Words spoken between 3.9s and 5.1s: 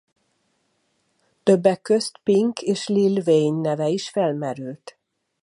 felmerült.